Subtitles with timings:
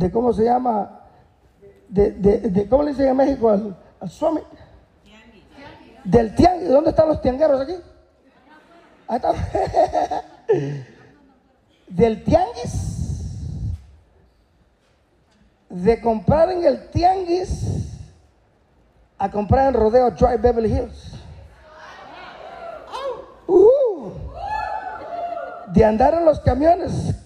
[0.00, 0.98] de cómo se llama,
[1.86, 4.44] de, de, de cómo le dicen en México al, al summit?
[6.04, 6.70] Del tianguis.
[6.70, 7.74] ¿Dónde están los tiangueros aquí?
[11.86, 13.44] Del tianguis.
[15.68, 17.86] De comprar en el tianguis
[19.18, 21.12] a comprar en Rodeo Drive Beverly Hills.
[23.46, 24.12] Uh.
[25.74, 27.16] de andar en los camiones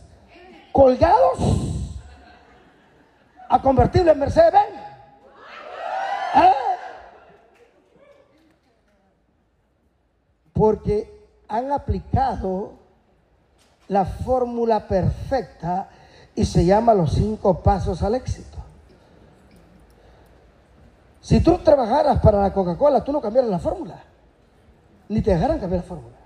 [0.72, 1.63] colgados
[3.48, 4.80] a convertirlo en Mercedes-Benz.
[6.34, 6.52] ¿Ah?
[10.52, 12.72] Porque han aplicado
[13.88, 15.88] la fórmula perfecta
[16.34, 18.58] y se llama los cinco pasos al éxito.
[21.20, 24.02] Si tú trabajaras para la Coca-Cola, tú no cambiaras la fórmula,
[25.08, 26.16] ni te dejaran cambiar la fórmula.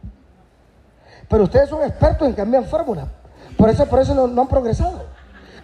[1.28, 3.06] Pero ustedes son expertos en cambiar fórmula,
[3.56, 5.07] por eso, por eso no han progresado.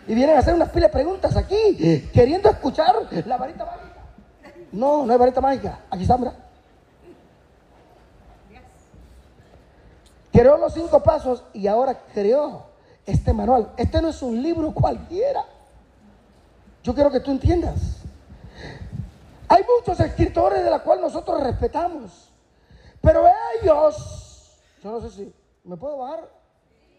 [0.06, 2.94] Y vienen a hacer unas pilas de preguntas aquí, queriendo escuchar
[3.26, 3.94] la varita mágica.
[4.72, 5.80] No, no hay varita mágica.
[5.90, 6.34] Aquí está, mira.
[10.32, 12.66] Creó los cinco pasos y ahora creó
[13.06, 13.70] este manual.
[13.76, 15.44] Este no es un libro cualquiera.
[16.82, 18.02] Yo quiero que tú entiendas.
[19.48, 22.30] Hay muchos escritores de la cual nosotros respetamos.
[23.00, 23.24] Pero
[23.62, 26.28] ellos, yo no sé si, ¿me puedo bajar?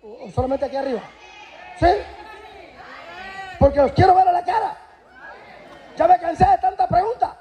[0.01, 1.01] ¿O solamente aquí arriba?
[1.79, 1.87] ¿Sí?
[3.65, 4.77] Porque los quiero ver a la cara.
[5.97, 7.35] Ya me cansé de tanta pregunta.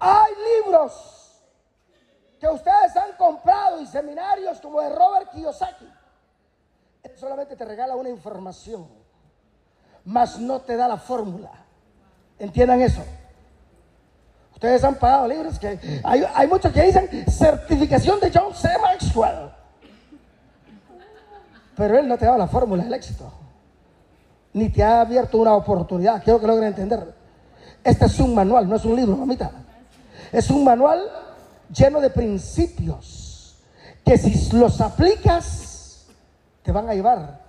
[0.00, 1.44] Hay libros
[2.40, 5.92] que ustedes han comprado y seminarios como de Robert Kiyosaki.
[7.02, 8.88] Él solamente te regala una información,
[10.06, 11.50] mas no te da la fórmula.
[12.38, 13.04] ¿Entiendan eso?
[14.54, 18.70] Ustedes han pagado libros que hay, hay muchos que dicen certificación de John C.
[18.80, 19.61] Maxwell.
[21.82, 23.28] Pero él no te da la fórmula del éxito.
[24.52, 26.22] Ni te ha abierto una oportunidad.
[26.22, 27.12] Quiero que logren entender.
[27.82, 29.50] Este es un manual, no es un libro, mamita.
[30.30, 31.00] Es un manual
[31.76, 33.56] lleno de principios
[34.04, 36.06] que si los aplicas
[36.62, 37.40] te van a llevar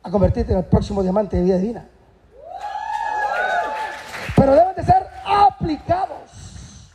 [0.00, 1.88] a convertirte en el próximo diamante de vida divina.
[4.36, 6.92] Pero deben de ser aplicados.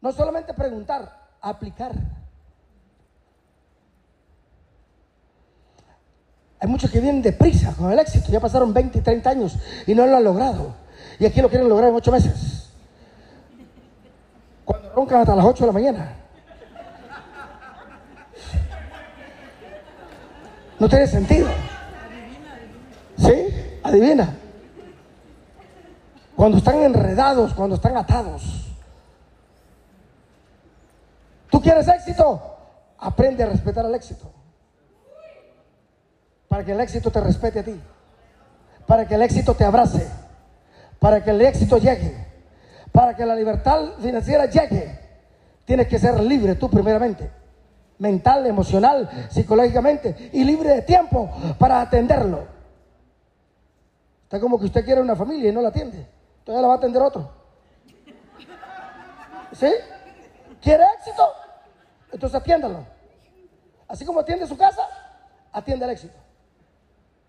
[0.00, 1.08] No solamente preguntar,
[1.40, 2.21] aplicar.
[6.62, 9.96] Hay muchos que vienen deprisa con el éxito, ya pasaron 20 y 30 años y
[9.96, 10.72] no lo han logrado.
[11.18, 12.70] Y aquí lo quieren lograr en 8 meses.
[14.64, 16.12] Cuando roncan hasta las 8 de la mañana.
[20.78, 21.48] No tiene sentido.
[23.18, 23.48] ¿Sí?
[23.82, 24.32] Adivina.
[26.36, 28.68] Cuando están enredados, cuando están atados.
[31.50, 32.40] ¿Tú quieres éxito?
[32.98, 34.41] Aprende a respetar el éxito.
[36.52, 37.80] Para que el éxito te respete a ti.
[38.86, 40.06] Para que el éxito te abrace.
[40.98, 42.14] Para que el éxito llegue.
[42.92, 45.00] Para que la libertad financiera llegue.
[45.64, 47.30] Tienes que ser libre tú primeramente.
[47.96, 50.28] Mental, emocional, psicológicamente.
[50.34, 52.46] Y libre de tiempo para atenderlo.
[54.24, 56.06] Está como que usted quiere una familia y no la atiende.
[56.40, 57.30] Entonces la va a atender otro.
[59.52, 59.72] ¿Sí?
[60.60, 61.26] ¿Quiere éxito?
[62.12, 62.84] Entonces atiéndalo.
[63.88, 64.82] Así como atiende su casa,
[65.50, 66.21] atiende el éxito.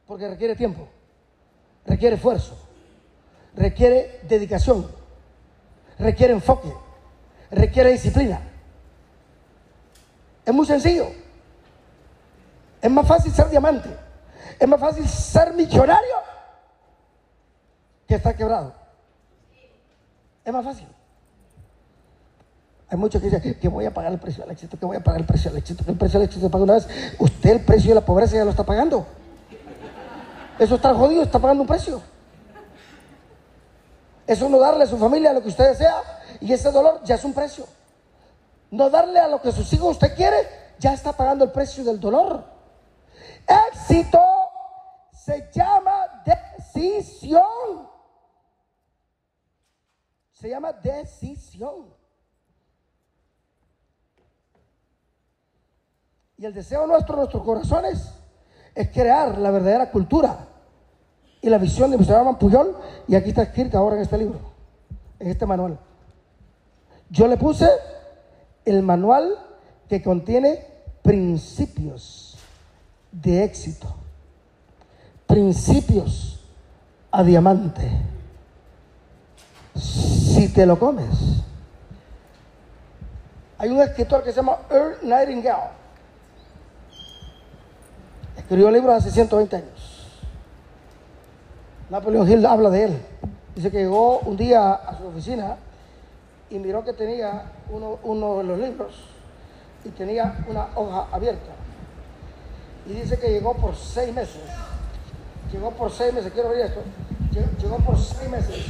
[0.07, 0.87] Porque requiere tiempo,
[1.85, 2.57] requiere esfuerzo,
[3.55, 4.87] requiere dedicación,
[5.97, 6.73] requiere enfoque,
[7.51, 8.41] requiere disciplina.
[10.45, 11.07] Es muy sencillo.
[12.81, 13.89] Es más fácil ser diamante.
[14.59, 16.15] Es más fácil ser millonario
[18.07, 18.73] que estar quebrado.
[20.43, 20.87] Es más fácil.
[22.89, 25.03] Hay muchos que dicen que voy a pagar el precio del éxito, que voy a
[25.03, 26.87] pagar el precio del éxito, que el precio del éxito se paga una vez.
[27.17, 29.07] Usted el precio de la pobreza ya lo está pagando.
[30.59, 32.01] Eso está jodido, está pagando un precio.
[34.25, 36.01] Eso no darle a su familia lo que usted desea
[36.39, 37.65] y ese dolor ya es un precio.
[38.71, 40.47] No darle a lo que sus hijos usted quiere,
[40.79, 42.43] ya está pagando el precio del dolor.
[43.71, 44.19] Éxito
[45.11, 47.89] se llama decisión.
[50.31, 51.93] Se llama decisión.
[56.37, 58.11] Y el deseo nuestro, nuestros corazones,
[58.75, 60.47] es crear la verdadera cultura
[61.41, 62.37] y la visión de Mr.
[62.37, 62.75] Puyol.
[63.07, 64.39] Y aquí está escrita ahora en este libro,
[65.19, 65.79] en este manual.
[67.09, 67.69] Yo le puse
[68.65, 69.37] el manual
[69.87, 70.65] que contiene
[71.01, 72.37] principios
[73.11, 73.93] de éxito,
[75.27, 76.39] principios
[77.11, 77.89] a diamante.
[79.75, 81.43] Si te lo comes,
[83.63, 85.82] Hay un escritor que se llama Earl Nightingale.
[88.37, 90.07] Escribió libros hace 120 años.
[91.89, 93.01] Napoleon Hill habla de él.
[93.55, 95.57] Dice que llegó un día a su oficina
[96.49, 99.13] y miró que tenía uno, uno de los libros
[99.85, 101.51] y tenía una hoja abierta.
[102.87, 104.41] Y dice que llegó por seis meses.
[105.51, 106.81] Llegó por seis meses, quiero ver esto.
[107.61, 108.65] Llegó por seis meses.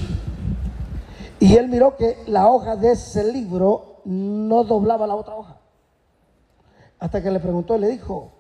[1.39, 5.57] Y él miró que la hoja de ese libro no doblaba la otra hoja.
[6.99, 8.31] Hasta que le preguntó y le dijo,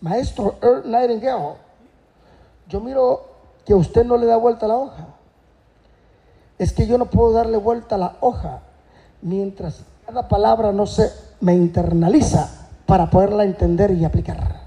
[0.00, 1.54] maestro Earl Nightingale,
[2.68, 3.26] yo miro
[3.64, 5.06] que usted no le da vuelta a la hoja.
[6.58, 8.60] Es que yo no puedo darle vuelta a la hoja
[9.22, 11.10] mientras cada palabra no se
[11.40, 12.48] me internaliza
[12.86, 14.60] para poderla entender y aplicar.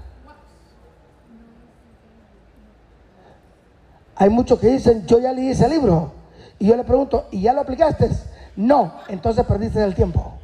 [4.16, 6.12] Hay muchos que dicen, yo ya leí ese libro.
[6.58, 8.08] Y yo le pregunto, ¿y ya lo aplicaste?
[8.56, 10.34] No, entonces perdiste el tiempo.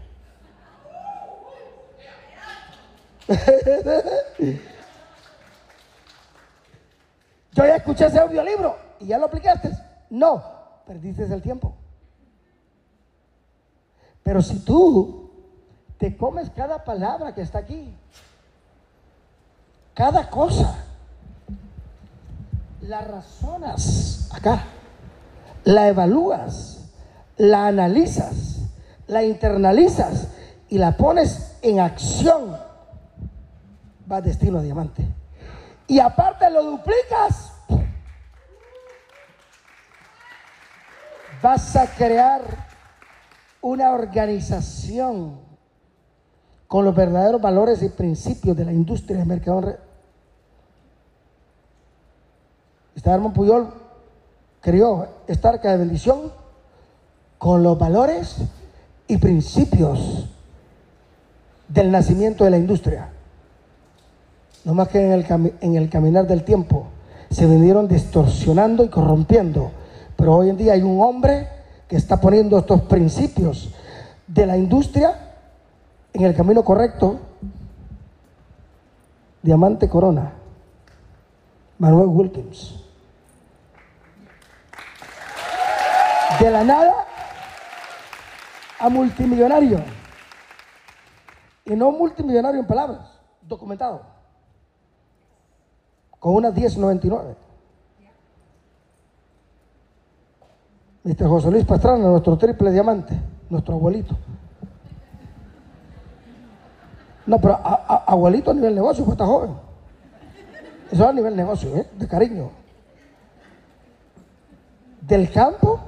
[7.52, 9.70] yo ya escuché ese audiolibro y ya lo aplicaste.
[10.10, 10.42] No,
[10.86, 11.74] perdiste el tiempo.
[14.22, 15.30] Pero si tú
[15.98, 17.94] te comes cada palabra que está aquí,
[19.94, 20.84] cada cosa,
[22.82, 24.64] la razonas acá,
[25.64, 26.90] la evalúas,
[27.36, 28.60] la analizas,
[29.06, 30.28] la internalizas
[30.68, 32.56] y la pones en acción,
[34.10, 35.06] va destino a diamante.
[35.90, 37.52] Y aparte lo duplicas,
[41.42, 42.42] vas a crear
[43.60, 45.40] una organización
[46.68, 49.78] con los verdaderos valores y principios de la industria de mercado.
[52.94, 53.74] Este Hermano Puyol
[54.60, 56.32] creó esta arca de bendición
[57.36, 58.36] con los valores
[59.08, 60.28] y principios
[61.66, 63.10] del nacimiento de la industria.
[64.64, 66.86] No más que en el, en el caminar del tiempo
[67.30, 69.70] se vinieron distorsionando y corrompiendo.
[70.16, 71.48] Pero hoy en día hay un hombre
[71.88, 73.74] que está poniendo estos principios
[74.26, 75.34] de la industria
[76.12, 77.20] en el camino correcto.
[79.42, 80.32] Diamante Corona,
[81.78, 82.84] Manuel Wilkins.
[86.38, 87.06] De la nada
[88.78, 89.80] a multimillonario.
[91.64, 94.09] Y no multimillonario en palabras, documentado.
[96.20, 97.34] Con una 1099.
[101.02, 101.26] Mr.
[101.26, 103.18] José Luis Pastrana, nuestro triple diamante,
[103.48, 104.16] nuestro abuelito.
[107.26, 109.50] No, pero abuelito a nivel negocio, pues está joven.
[110.90, 111.88] Eso es a nivel negocio, ¿eh?
[111.96, 112.50] de cariño.
[115.00, 115.80] Del campo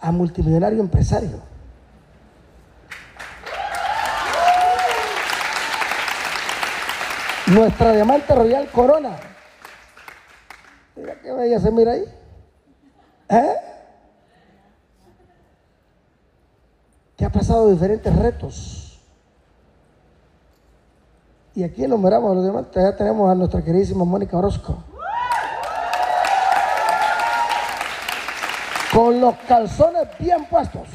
[0.00, 1.55] a multimillonario empresario.
[7.46, 9.16] Nuestra diamante royal corona.
[10.96, 12.04] Mira qué bella se mira ahí.
[13.28, 13.56] ¿Eh?
[17.16, 19.00] Que ha pasado diferentes retos.
[21.54, 22.82] Y aquí enumeramos a los diamantes.
[22.82, 24.82] Ya tenemos a nuestra queridísima Mónica Orozco.
[28.96, 30.88] con los calzones bien puestos.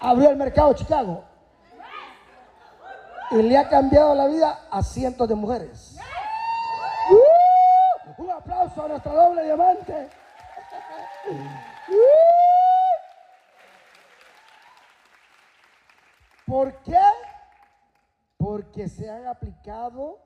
[0.00, 1.27] Abrió el mercado Chicago
[3.30, 5.96] y le ha cambiado la vida a cientos de mujeres.
[7.10, 8.22] ¡Uh!
[8.22, 10.08] un aplauso a nuestra doble diamante.
[11.30, 11.94] ¡Uh!
[16.46, 16.98] ¿Por qué?
[18.36, 20.18] Porque se han aplicado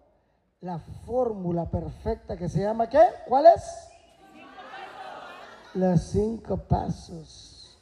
[0.61, 3.03] la fórmula perfecta que se llama ¿qué?
[3.27, 3.89] ¿Cuál es?
[5.75, 7.79] los cinco pasos.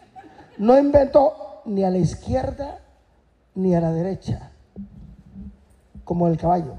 [0.59, 2.79] No inventó ni a la izquierda
[3.55, 4.53] ni a la derecha,
[6.11, 6.75] como el caballo,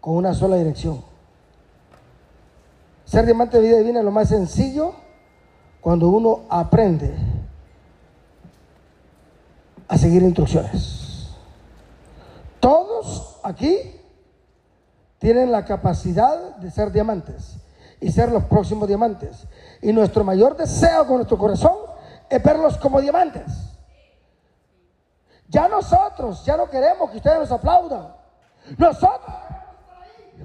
[0.00, 1.00] con una sola dirección.
[3.04, 4.94] Ser diamante de vida divina es lo más sencillo
[5.80, 7.14] cuando uno aprende
[9.86, 11.28] a seguir instrucciones.
[12.58, 13.78] Todos aquí
[15.20, 17.58] tienen la capacidad de ser diamantes
[18.00, 19.46] y ser los próximos diamantes.
[19.80, 21.76] Y nuestro mayor deseo con nuestro corazón
[22.28, 23.73] es verlos como diamantes.
[25.54, 28.12] Ya nosotros, ya no queremos que ustedes nos aplaudan.
[28.76, 29.36] Nosotros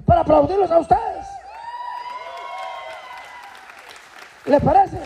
[0.06, 1.26] para aplaudirlos a ustedes.
[4.44, 5.00] ¿Les parece?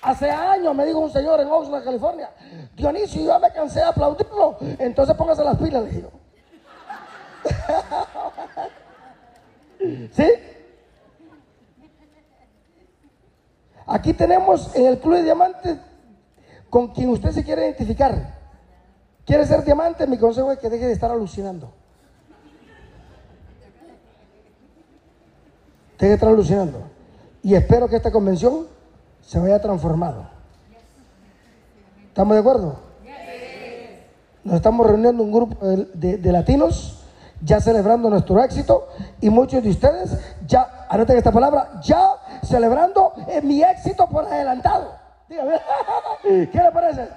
[0.00, 2.30] Hace años me dijo un señor en Oxnard, California,
[2.74, 6.10] Dionisio, yo me cansé de aplaudirlo, entonces póngase las pilas, le digo.
[10.12, 10.32] ¿Sí?
[13.86, 15.78] Aquí tenemos en el Club de Diamantes
[16.70, 18.36] con quien usted se quiere identificar.
[19.24, 20.06] ¿Quiere ser diamante?
[20.06, 21.72] Mi consejo es que deje de estar alucinando.
[25.98, 26.82] Deje de estar alucinando.
[27.42, 28.66] Y espero que esta convención
[29.20, 30.28] se vaya transformado.
[32.08, 32.80] ¿Estamos de acuerdo?
[34.44, 36.98] Nos estamos reuniendo un grupo de, de latinos
[37.42, 38.88] ya celebrando nuestro éxito
[39.20, 44.97] y muchos de ustedes ya, anoten esta palabra, ya celebrando mi éxito por adelantado.
[45.28, 45.60] Dígame,
[46.22, 47.08] ¿qué le parece?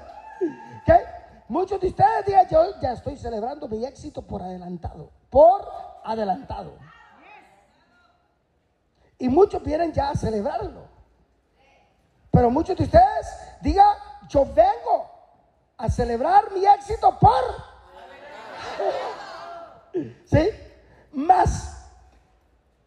[0.86, 1.00] ¿Qué?
[1.48, 5.68] Muchos de ustedes digan, yo ya estoy celebrando mi éxito por adelantado, por
[6.04, 6.74] adelantado.
[9.18, 10.88] Y muchos vienen ya a celebrarlo.
[12.32, 13.28] Pero muchos de ustedes
[13.62, 13.96] digan,
[14.30, 15.10] yo vengo
[15.78, 17.72] a celebrar mi éxito por...
[20.26, 20.50] ¿Sí?
[21.12, 21.86] Más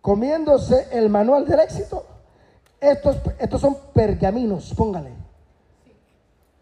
[0.00, 2.13] comiéndose el manual del éxito.
[2.90, 5.10] Estos, estos son pergaminos, póngale.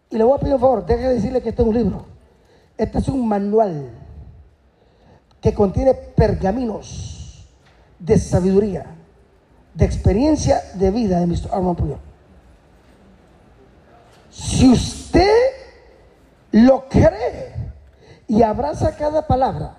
[0.09, 2.05] Y le voy a pedir un favor, deje de decirle que este es un libro.
[2.77, 3.89] Este es un manual
[5.41, 7.47] que contiene pergaminos
[7.99, 8.85] de sabiduría,
[9.73, 11.49] de experiencia de vida de Mr.
[11.51, 11.99] Armand Puyol.
[14.29, 15.29] Si usted
[16.51, 17.73] lo cree
[18.27, 19.77] y abraza cada palabra,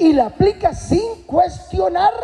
[0.00, 2.14] y la aplica sin cuestionar,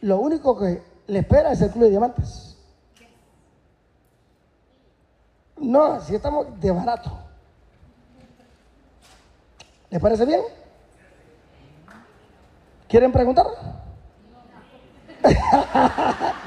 [0.00, 2.56] lo único que le espera es el club de diamantes.
[5.56, 7.18] No, si estamos de barato.
[9.90, 10.40] ¿Les parece bien?
[12.88, 13.46] ¿Quieren preguntar?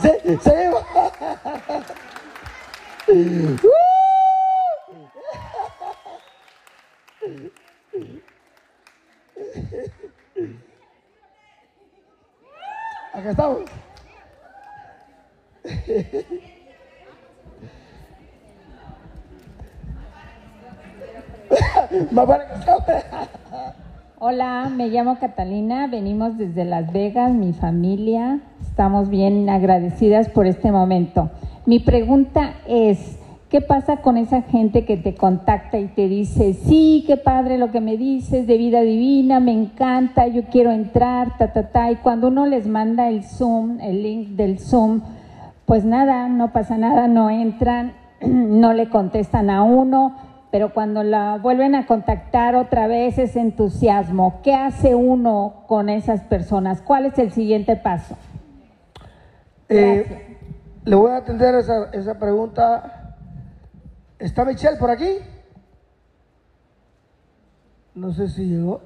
[0.00, 0.82] Se, seguimos.
[13.12, 13.62] Acá estamos.
[24.18, 30.70] Hola, me llamo Catalina, venimos desde Las Vegas, mi familia, estamos bien agradecidas por este
[30.70, 31.30] momento.
[31.64, 37.04] Mi pregunta es, ¿qué pasa con esa gente que te contacta y te dice, sí,
[37.06, 41.52] qué padre lo que me dices de vida divina, me encanta, yo quiero entrar, ta,
[41.52, 45.02] ta, ta, y cuando uno les manda el Zoom, el link del Zoom,
[45.64, 47.92] pues nada, no pasa nada, no entran,
[48.26, 50.16] no le contestan a uno,
[50.50, 54.40] pero cuando la vuelven a contactar otra vez es entusiasmo.
[54.42, 56.82] ¿Qué hace uno con esas personas?
[56.82, 58.16] ¿Cuál es el siguiente paso?
[59.70, 60.31] Eh,
[60.84, 63.16] le voy a atender esa, esa pregunta.
[64.18, 65.18] ¿Está Michelle por aquí?
[67.94, 68.80] No sé si llegó.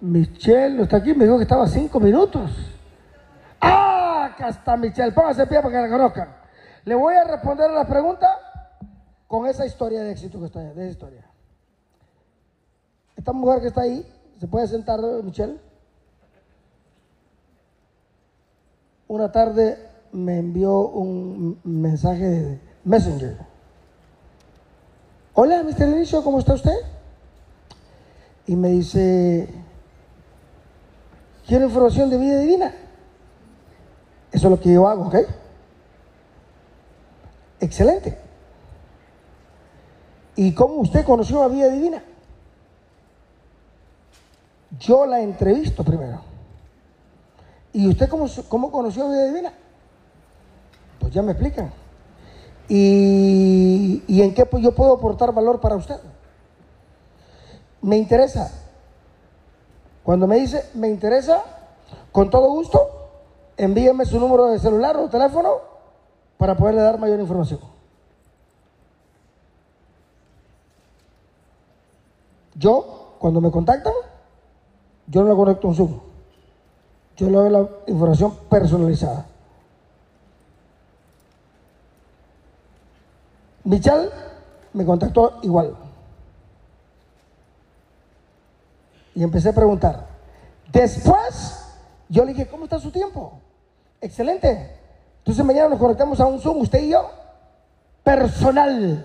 [0.00, 2.50] Michelle no está aquí, me dijo que estaba cinco minutos.
[3.60, 4.30] ¡Ah!
[4.32, 5.12] Acá está Michelle.
[5.12, 6.36] Póngase pie para que la conozcan.
[6.84, 8.28] Le voy a responder a la pregunta
[9.26, 11.26] con esa historia de éxito que está ahí, de esa historia.
[13.16, 14.06] Esta mujer que está ahí,
[14.38, 15.58] ¿se puede sentar, Michelle?
[19.08, 23.36] Una tarde me envió un mensaje de Messenger.
[25.34, 25.88] Hola, Mr.
[25.88, 26.76] Inicio, ¿cómo está usted?
[28.46, 29.46] Y me dice,
[31.46, 32.74] ¿quiere información de vida divina?
[34.32, 35.16] Eso es lo que yo hago, ¿ok?
[37.60, 38.18] Excelente.
[40.34, 42.02] ¿Y cómo usted conoció a Vida Divina?
[44.78, 46.20] Yo la entrevisto primero.
[47.72, 49.52] ¿Y usted cómo, cómo conoció a Vida Divina?
[51.06, 51.72] Pues ya me explican.
[52.68, 56.00] ¿Y, ¿Y en qué yo puedo aportar valor para usted?
[57.80, 58.50] Me interesa.
[60.02, 61.44] Cuando me dice, me interesa,
[62.10, 63.08] con todo gusto,
[63.56, 65.58] envíeme su número de celular o teléfono
[66.38, 67.60] para poderle dar mayor información.
[72.56, 73.94] Yo, cuando me contactan,
[75.06, 76.00] yo no le conecto un Zoom.
[77.16, 79.35] Yo le doy la información personalizada.
[83.66, 84.10] Michelle
[84.72, 85.76] me contactó igual.
[89.14, 90.06] Y empecé a preguntar.
[90.70, 91.64] Después,
[92.08, 93.40] yo le dije, ¿cómo está su tiempo?
[94.00, 94.78] Excelente.
[95.18, 97.10] Entonces mañana nos conectamos a un Zoom, usted y yo,
[98.04, 99.04] personal.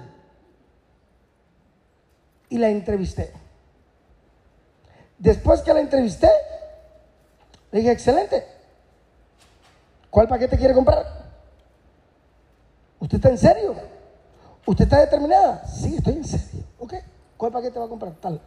[2.49, 3.33] Y la entrevisté.
[5.17, 6.29] Después que la entrevisté,
[7.71, 8.45] le dije, excelente.
[10.11, 11.05] ¿Cuál paquete quiere comprar?
[12.99, 14.00] ¿Usted está en serio?
[14.65, 15.65] ¿Usted está determinada?
[15.65, 16.63] Sí, estoy en serio.
[16.79, 16.93] ¿Ok?
[17.37, 18.13] ¿Cuál paquete va a comprar?
[18.13, 18.39] Tal.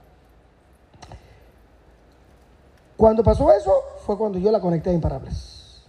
[2.97, 3.73] Cuando pasó eso,
[4.07, 5.83] fue cuando yo la conecté a Imparables.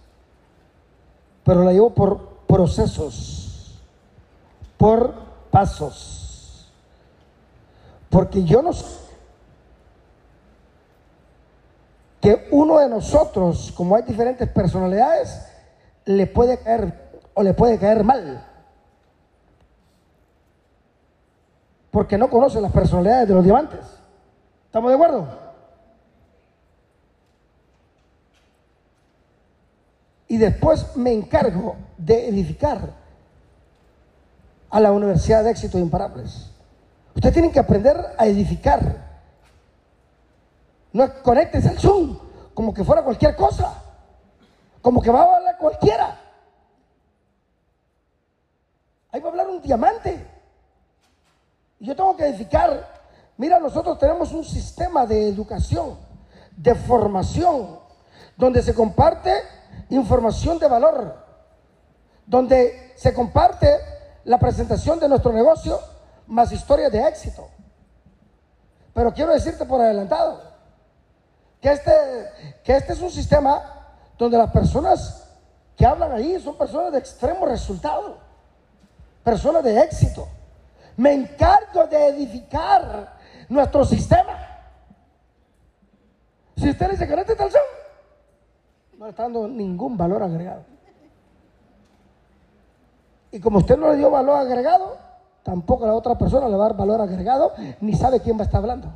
[1.44, 3.80] Pero la llevo por procesos,
[4.76, 5.14] por
[5.50, 6.72] pasos.
[8.10, 9.06] Porque yo no sé
[12.20, 15.46] que uno de nosotros, como hay diferentes personalidades,
[16.06, 18.44] le puede caer o le puede caer mal.
[21.96, 23.80] Porque no conoce las personalidades de los diamantes.
[24.66, 25.26] ¿Estamos de acuerdo?
[30.28, 32.90] Y después me encargo de edificar
[34.68, 36.50] a la Universidad de Éxito de Imparables.
[37.14, 38.82] Ustedes tienen que aprender a edificar.
[40.92, 42.18] No conectes al Zoom
[42.52, 43.72] como que fuera cualquier cosa.
[44.82, 46.20] Como que va a hablar cualquiera.
[49.12, 50.35] Ahí va a hablar un diamante.
[51.78, 52.94] Yo tengo que edificar.
[53.36, 55.98] Mira, nosotros tenemos un sistema de educación,
[56.56, 57.78] de formación,
[58.36, 59.32] donde se comparte
[59.90, 61.14] información de valor,
[62.26, 63.68] donde se comparte
[64.24, 65.78] la presentación de nuestro negocio
[66.26, 67.48] más historias de éxito.
[68.94, 70.42] Pero quiero decirte por adelantado
[71.60, 71.92] que este,
[72.64, 73.62] que este es un sistema
[74.18, 75.24] donde las personas
[75.76, 78.18] que hablan ahí son personas de extremo resultado,
[79.22, 80.26] personas de éxito.
[80.96, 83.16] Me encargo de edificar
[83.48, 84.32] nuestro sistema.
[86.56, 87.22] Si usted dice que no
[88.98, 90.64] no le está dando ningún valor agregado.
[93.30, 94.96] Y como usted no le dio valor agregado,
[95.42, 98.42] tampoco a la otra persona le va a dar valor agregado, ni sabe quién va
[98.42, 98.88] a estar hablando.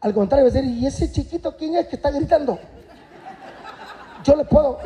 [0.00, 2.58] Al contrario, va a decir, ¿y ese chiquito quién es que está gritando?
[4.24, 4.78] Yo le puedo,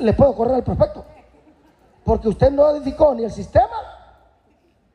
[0.00, 1.04] le, puedo correr al prospecto.
[2.04, 3.68] Porque usted no edificó ni el sistema,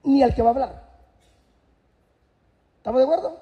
[0.03, 0.83] ni el que va a hablar.
[2.77, 3.39] ¿Estamos de acuerdo?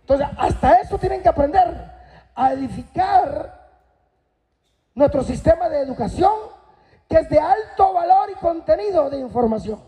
[0.00, 1.92] Entonces, hasta eso tienen que aprender
[2.34, 3.64] a edificar
[4.94, 6.32] nuestro sistema de educación,
[7.08, 9.80] que es de alto valor y contenido de información.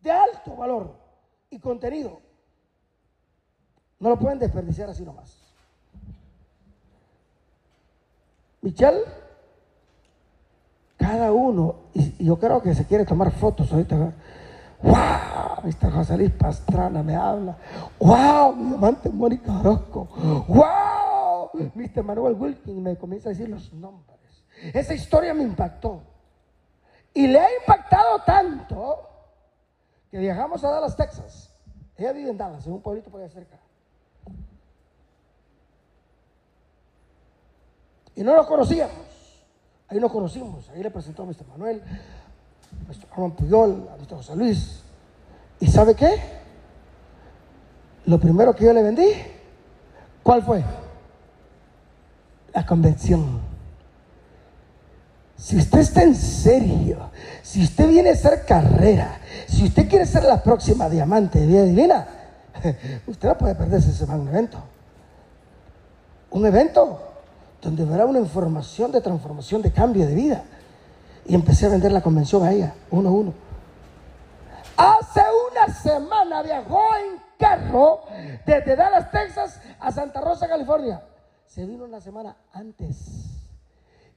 [0.00, 0.96] De alto valor
[1.50, 2.20] y contenido.
[3.98, 5.36] No lo pueden desperdiciar así nomás.
[8.60, 9.02] Michelle,
[10.96, 14.14] cada uno, y, yo creo que se quiere tomar fotos ahorita.
[14.82, 15.64] ¡Wow!
[15.64, 15.90] Mr.
[15.90, 17.56] José Luis Pastrana me habla.
[17.98, 18.54] ¡Wow!
[18.56, 20.08] Mi amante Mónica Orozco.
[20.48, 21.50] ¡Wow!
[21.74, 22.02] Mr.
[22.02, 24.44] Manuel Wilkins me comienza a decir los nombres.
[24.74, 26.02] Esa historia me impactó.
[27.14, 29.08] Y le ha impactado tanto
[30.10, 31.54] que viajamos a Dallas, Texas.
[31.96, 33.58] Ella vive en Dallas, en un pueblito por allá cerca.
[38.14, 39.15] Y no nos conocíamos.
[39.88, 40.68] Ahí nos conocimos.
[40.70, 41.46] Ahí le presentó a Mr.
[41.48, 43.08] Manuel, a Mr.
[43.10, 44.16] Juan Puyol, a Mr.
[44.16, 44.82] José Luis.
[45.60, 46.20] ¿Y sabe qué?
[48.06, 49.08] Lo primero que yo le vendí,
[50.22, 50.62] ¿cuál fue?
[52.56, 53.38] la convención.
[55.36, 57.10] Si usted está en serio,
[57.42, 61.64] si usted viene a hacer carrera, si usted quiere ser la próxima diamante de vida
[61.64, 62.08] divina,
[63.06, 64.58] usted no puede perderse ese magno evento.
[66.30, 66.98] Un evento
[67.62, 70.44] donde verá una información de transformación, de cambio de vida.
[71.26, 73.34] Y empecé a vender la convención a ella, uno a uno.
[74.76, 78.02] Hace una semana viajó en carro
[78.44, 81.02] desde Dallas, Texas, a Santa Rosa, California
[81.56, 83.32] se vino una semana antes.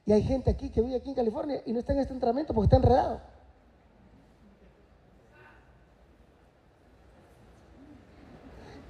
[0.04, 2.52] Y hay gente aquí que vive aquí en California y no está en este entrenamiento
[2.52, 3.22] porque está enredado.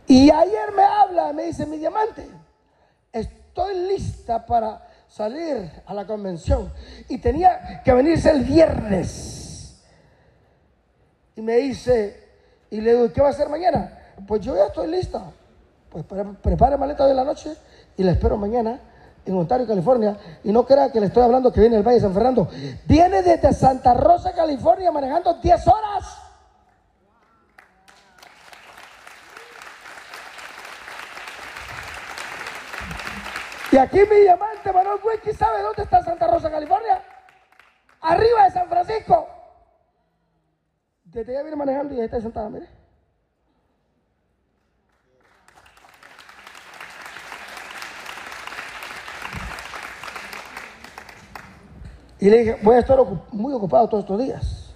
[0.09, 2.29] Y ayer me habla, me dice, mi diamante,
[3.51, 6.73] estoy lista para salir a la convención.
[7.09, 9.83] Y tenía que venirse el viernes.
[11.37, 12.29] Y me dice,
[12.71, 13.99] y le digo, ¿qué va a hacer mañana?
[14.27, 15.23] Pues yo ya estoy lista.
[15.91, 16.05] Pues
[16.41, 17.53] prepare maleta de la noche
[17.97, 18.79] y la espero mañana
[19.27, 20.17] en Ontario, California.
[20.45, 22.49] Y no crea que le estoy hablando que viene del Valle de San Fernando.
[22.87, 26.00] Viene desde Santa Rosa, California, manejando 10 horas.
[33.73, 37.03] Y aquí mi diamante Manuel Wiki sabe dónde está Santa Rosa, California.
[38.01, 39.29] Arriba de San Francisco.
[41.05, 42.69] Desde allá viene manejando y ahí está sentada, mire.
[52.19, 52.99] Y le dije, voy a estar
[53.33, 54.75] muy ocupado todos estos días.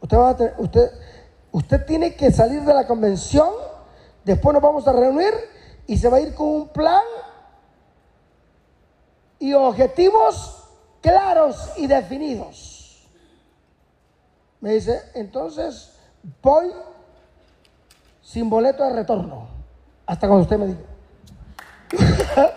[0.00, 0.90] Usted, va a usted,
[1.50, 3.48] usted tiene que salir de la convención,
[4.22, 5.32] después nos vamos a reunir
[5.86, 7.02] y se va a ir con un plan
[9.44, 10.64] y objetivos
[11.02, 13.06] claros y definidos.
[14.58, 16.00] Me dice, entonces
[16.40, 16.72] voy
[18.22, 19.48] sin boleto de retorno.
[20.06, 20.80] Hasta cuando usted me diga.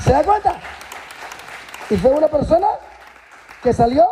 [0.00, 0.60] ¿Se da cuenta?
[1.88, 2.68] Y fue una persona
[3.62, 4.06] que salió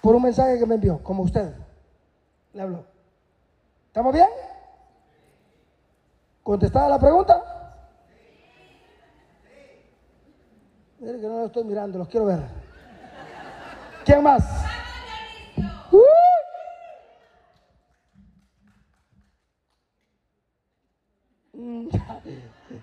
[0.00, 1.54] por un mensaje que me envió, como usted.
[2.54, 2.84] Le habló.
[3.86, 4.28] ¿Estamos bien?
[6.42, 7.51] ¿Contestada la pregunta?
[11.02, 12.38] Mire que no lo estoy mirando, los quiero ver.
[14.04, 14.44] ¿Quién más?
[15.90, 15.98] ¡Uh!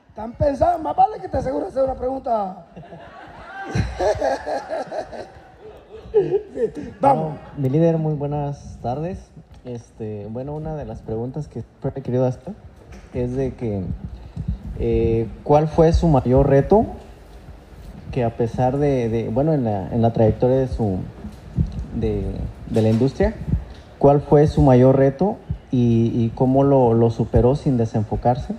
[0.10, 2.66] Están pensando, más vale que te asegures hacer una pregunta.
[7.00, 7.24] Vamos.
[7.24, 9.32] Bueno, mi líder, muy buenas tardes.
[9.64, 11.64] Este, bueno, una de las preguntas que
[11.96, 12.54] he querido hacer
[13.14, 13.86] es de que
[14.78, 16.86] eh, ¿cuál fue su mayor reto
[18.12, 20.98] que a pesar de, de- bueno, en la, en la trayectoria de su
[21.96, 22.24] de,
[22.68, 23.34] de la industria,
[23.98, 25.38] cuál fue su mayor reto
[25.72, 28.56] y, y cómo lo, lo superó sin desenfocarse?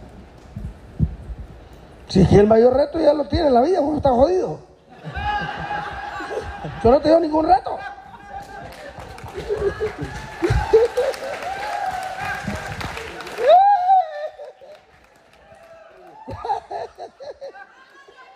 [2.08, 4.58] Si es que el mayor reto ya lo tiene en la vida, uno está jodido.
[6.82, 7.78] Yo no tengo ningún reto.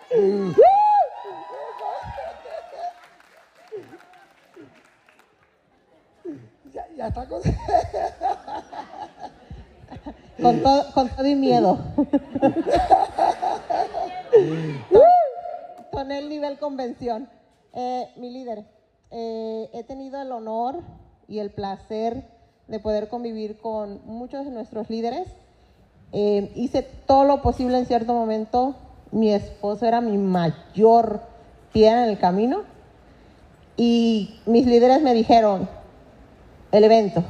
[7.07, 7.41] está con...
[10.41, 11.79] Con todo, con todo y miedo.
[15.91, 17.29] con el nivel convención.
[17.73, 18.65] Eh, mi líder,
[19.11, 20.81] eh, he tenido el honor
[21.27, 22.23] y el placer
[22.67, 25.27] de poder convivir con muchos de nuestros líderes.
[26.11, 28.75] Eh, hice todo lo posible en cierto momento.
[29.11, 31.21] Mi esposo era mi mayor
[31.71, 32.63] piedra en el camino.
[33.77, 35.67] Y mis líderes me dijeron,
[36.75, 37.23] el evento,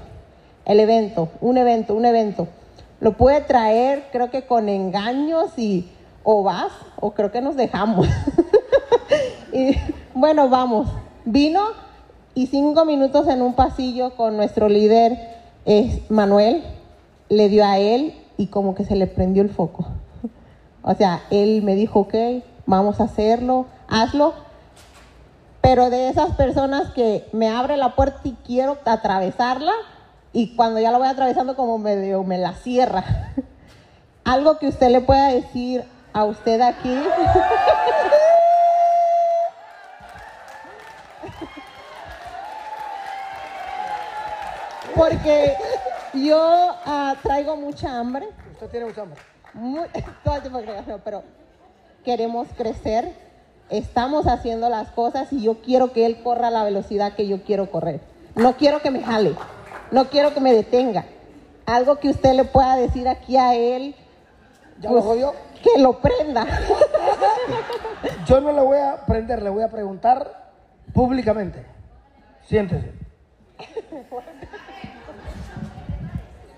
[0.65, 2.47] el evento, un evento, un evento.
[2.99, 5.89] Lo puede traer, creo que con engaños y
[6.23, 8.07] o vas o creo que nos dejamos.
[9.53, 9.75] y
[10.13, 10.87] bueno, vamos.
[11.25, 11.61] Vino
[12.33, 15.17] y cinco minutos en un pasillo con nuestro líder
[15.65, 16.63] es Manuel,
[17.29, 19.87] le dio a él y como que se le prendió el foco.
[20.83, 22.13] O sea, él me dijo, ok,
[22.65, 24.33] vamos a hacerlo, hazlo,
[25.65, 29.71] pero de esas personas que me abre la puerta y quiero atravesarla
[30.31, 33.03] y cuando ya la voy atravesando como medio me la cierra.
[34.23, 37.03] Algo que usted le pueda decir a usted aquí.
[44.95, 45.57] Porque
[46.13, 48.27] yo ah, traigo mucha hambre.
[48.51, 49.19] Usted tiene mucha hambre.
[49.55, 49.87] Muy-
[50.23, 51.23] todo el tiempo creo, no, pero
[52.03, 53.24] queremos crecer,
[53.69, 57.43] estamos haciendo las cosas y yo quiero que él corra a la velocidad que yo
[57.43, 58.01] quiero correr.
[58.35, 59.35] No quiero que me jale,
[59.91, 61.05] no quiero que me detenga.
[61.65, 63.95] Algo que usted le pueda decir aquí a él,
[64.79, 65.33] ¿Ya lo jodió?
[65.63, 66.45] que lo prenda.
[68.27, 70.51] Yo no le voy a prender, le voy a preguntar
[70.93, 71.65] públicamente.
[72.47, 72.93] Siéntese.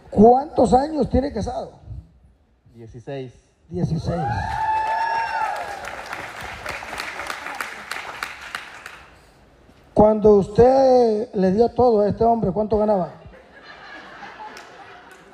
[0.09, 1.79] ¿Cuántos años tiene casado?
[2.73, 3.31] 16.
[3.69, 4.17] 16.
[9.97, 13.13] Cuando usted le dio todo a este hombre, ¿cuánto ganaba?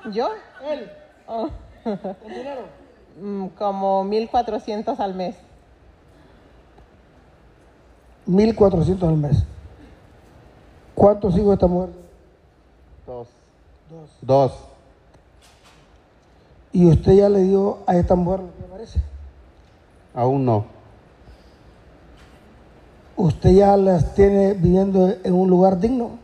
[0.09, 0.29] ¿Yo?
[0.65, 0.89] Él.
[1.27, 1.49] Oh.
[3.21, 5.35] Mm, Como 1400 al mes.
[8.25, 9.43] 1.400 al mes.
[10.95, 11.89] ¿Cuántos hijos esta mujer?
[13.05, 13.27] Dos.
[13.89, 14.09] Dos.
[14.21, 14.53] Dos.
[16.71, 19.01] ¿Y usted ya le dio a esta mujer lo que merece?
[20.15, 20.82] Aún no.
[23.15, 26.17] ¿Usted ya las tiene viviendo en un lugar digno?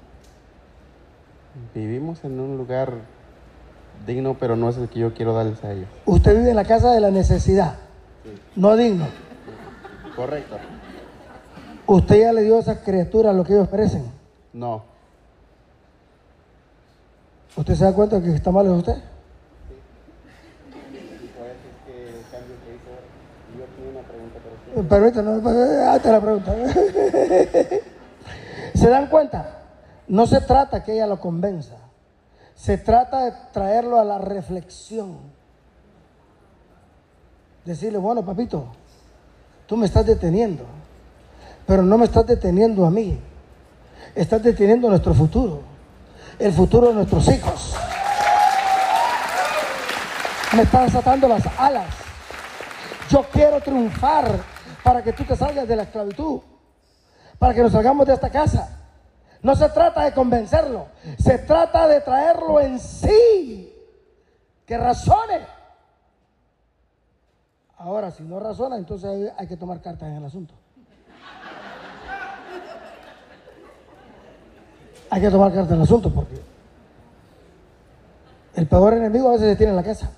[1.74, 2.94] Vivimos en un lugar
[4.08, 5.88] digno, pero no es el que yo quiero darles a ellos.
[6.06, 7.76] Usted vive en la casa de la necesidad,
[8.56, 9.06] no digno.
[10.16, 10.58] Correcto.
[11.86, 14.06] ¿Usted ya le dio a esas criaturas lo que ellos merecen?
[14.54, 14.84] No.
[17.56, 18.96] ¿Usted se da cuenta que está mal es usted?
[24.88, 25.42] Permítame,
[25.88, 26.54] hazte la pregunta.
[28.76, 29.58] ¿Se dan cuenta?
[30.08, 31.76] No se trata que ella lo convenza.
[32.56, 35.18] Se trata de traerlo a la reflexión.
[37.66, 38.68] Decirle, bueno, papito,
[39.66, 40.64] tú me estás deteniendo,
[41.66, 43.20] pero no me estás deteniendo a mí.
[44.16, 45.62] Estás deteniendo nuestro futuro,
[46.40, 47.76] el futuro de nuestros hijos.
[50.56, 51.88] Me están desatando las alas.
[53.10, 56.42] Yo quiero triunfar para que tú te salgas de la esclavitud,
[57.38, 58.76] para que nos salgamos de esta casa,
[59.42, 60.88] No se trata de convencerlo,
[61.18, 63.74] se trata de traerlo en sí,
[64.66, 65.48] que razone.
[67.78, 70.54] Ahora, si no razona, entonces hay, que tomar cartas en el asunto.
[75.10, 76.42] Hay que tomar cartas en el asunto porque
[78.56, 80.12] el peor enemigo a veces se tiene en la casa.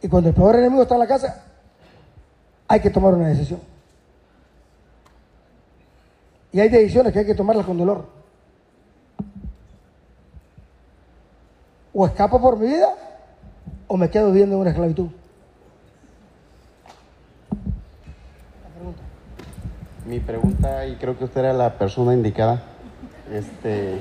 [0.00, 1.44] Y cuando el peor enemigo está en la casa,
[2.68, 3.60] hay que tomar una decisión.
[6.52, 8.06] Y hay decisiones que hay que tomarlas con dolor.
[11.92, 12.94] O escapo por mi vida
[13.88, 15.08] o me quedo viviendo en una esclavitud.
[20.06, 22.62] Mi pregunta, y creo que usted era la persona indicada,
[23.32, 23.98] este,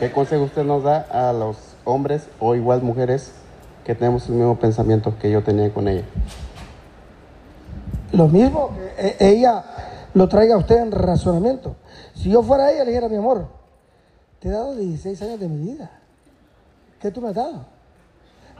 [0.00, 3.32] ¿qué consejo usted nos da a los hombres o igual mujeres
[3.84, 6.04] que tenemos el mismo pensamiento que yo tenía con ella?
[8.14, 9.64] Lo mismo que e- ella
[10.14, 11.74] lo traiga a usted en razonamiento.
[12.14, 13.48] Si yo fuera ella, le dijera, mi amor,
[14.38, 15.90] te he dado 16 años de mi vida.
[17.00, 17.66] ¿Qué tú me has dado?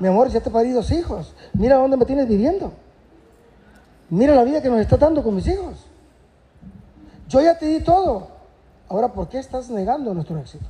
[0.01, 1.35] Mi amor, ya te parí dos hijos.
[1.53, 2.73] Mira dónde me tienes viviendo.
[4.11, 5.87] Mira la vida que nos está dando con mis hijos.
[7.29, 8.29] Yo ya te di todo.
[8.89, 10.67] Ahora, ¿por qué estás negando nuestro éxito?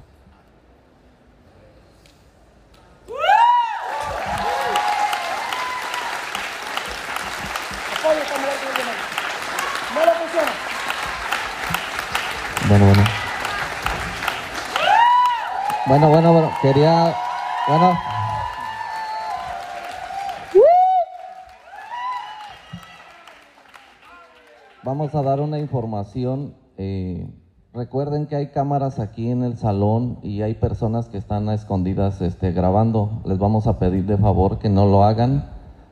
[9.94, 10.53] No le funciona.
[12.76, 12.87] Bueno,
[15.87, 16.10] bueno.
[16.10, 16.50] Bueno, bueno.
[16.60, 17.14] Quería.
[17.68, 17.96] Bueno.
[24.82, 26.56] Vamos a dar una información.
[26.76, 27.30] eh,
[27.72, 32.20] recuerden que hay cámaras aquí en el salón y hay personas que están a escondidas
[32.22, 33.22] este, grabando.
[33.24, 35.48] Les vamos a pedir de favor que no lo hagan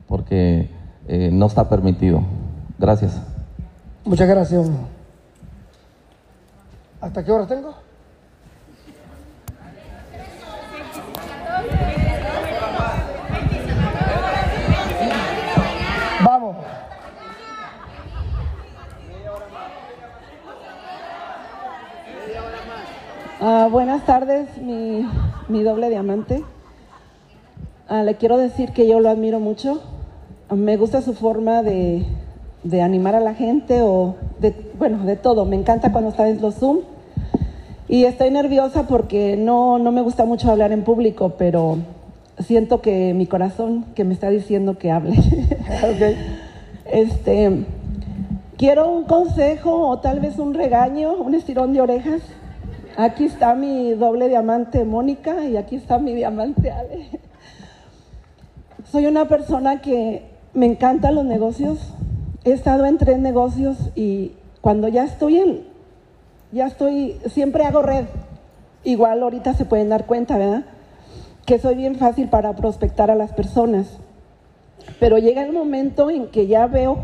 [0.09, 0.69] porque
[1.07, 2.23] eh, no está permitido.
[2.77, 3.21] Gracias.
[4.03, 4.69] Muchas gracias.
[7.03, 7.73] ¿Hasta qué hora tengo?
[16.23, 16.55] Vamos.
[23.41, 25.05] Ah, buenas tardes, mi,
[25.49, 26.45] mi doble diamante.
[27.89, 29.81] Ah, le quiero decir que yo lo admiro mucho.
[30.49, 32.05] Me gusta su forma de,
[32.63, 35.45] de animar a la gente o de, bueno, de todo.
[35.45, 36.79] Me encanta cuando está en los Zoom.
[37.87, 41.77] Y estoy nerviosa porque no, no me gusta mucho hablar en público, pero
[42.39, 45.15] siento que mi corazón que me está diciendo que hable.
[46.85, 47.65] Este,
[48.57, 52.21] quiero un consejo o tal vez un regaño, un estirón de orejas.
[52.97, 57.07] Aquí está mi doble diamante Mónica y aquí está mi diamante Ale.
[58.91, 60.23] Soy una persona que
[60.53, 61.79] me encantan los negocios.
[62.45, 65.63] He estado en tres negocios y cuando ya estoy en,
[66.51, 68.05] ya estoy, siempre hago red.
[68.83, 70.65] Igual ahorita se pueden dar cuenta, ¿verdad?
[71.45, 73.97] Que soy bien fácil para prospectar a las personas.
[74.99, 76.97] Pero llega el momento en que ya veo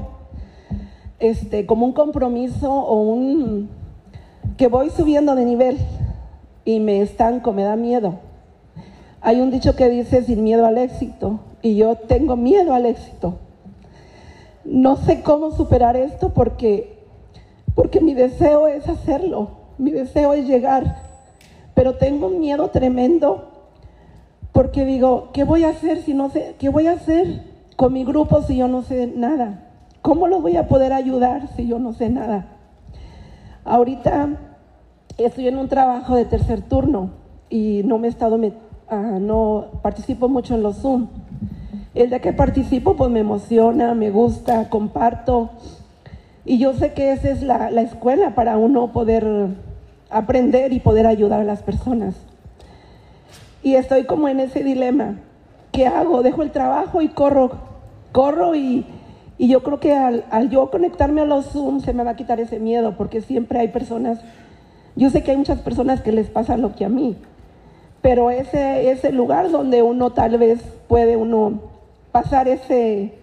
[1.19, 3.69] este, como un compromiso o un
[4.57, 5.77] que voy subiendo de nivel
[6.65, 8.19] y me estanco, me da miedo.
[9.21, 13.39] Hay un dicho que dice sin miedo al éxito y yo tengo miedo al éxito.
[14.65, 16.99] No sé cómo superar esto porque
[17.75, 20.97] porque mi deseo es hacerlo, mi deseo es llegar,
[21.73, 23.45] pero tengo un miedo tremendo
[24.51, 27.41] porque digo, ¿qué voy a hacer si no sé, qué voy a hacer
[27.77, 29.69] con mi grupo si yo no sé nada?
[30.01, 32.47] ¿Cómo los voy a poder ayudar si yo no sé nada?
[33.63, 34.29] Ahorita
[35.17, 37.11] estoy en un trabajo de tercer turno
[37.49, 38.37] y no me he estado,
[38.89, 41.07] ah, no participo mucho en los Zoom.
[41.95, 45.49] El día que participo pues me emociona, me gusta, comparto
[46.45, 49.49] y yo sé que esa es la, la escuela para uno poder
[50.09, 52.15] aprender y poder ayudar a las personas.
[53.61, 55.17] Y estoy como en ese dilema.
[55.71, 56.23] ¿Qué hago?
[56.23, 57.51] ¿Dejo el trabajo y corro?
[58.11, 58.85] Corro y,
[59.37, 62.15] y yo creo que al, al yo conectarme a los Zoom se me va a
[62.15, 64.19] quitar ese miedo porque siempre hay personas,
[64.95, 67.15] yo sé que hay muchas personas que les pasa lo que a mí,
[68.01, 71.59] pero ese es el lugar donde uno tal vez puede uno
[72.21, 73.13] pasar ese,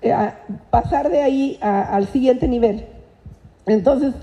[0.00, 0.32] eh,
[0.70, 2.86] pasar de ahí al siguiente nivel.
[3.66, 4.14] Entonces,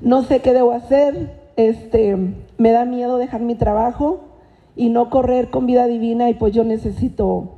[0.00, 2.16] no sé qué debo hacer, este,
[2.56, 4.20] me da miedo dejar mi trabajo
[4.76, 7.54] y no correr con vida divina y pues yo necesito,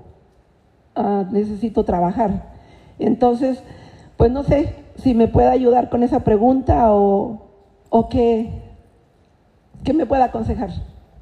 [0.97, 2.47] ah, necesito trabajar.
[2.99, 3.63] Entonces,
[4.17, 7.43] pues no sé si me puede ayudar con esa pregunta o,
[7.91, 8.63] o qué,
[9.85, 10.71] qué me pueda aconsejar.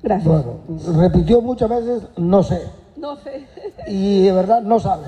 [0.04, 0.44] Gracias.
[0.44, 2.85] Bueno, repitió muchas veces, no sé.
[2.96, 3.46] No sé.
[3.86, 5.06] Y de verdad no sabe.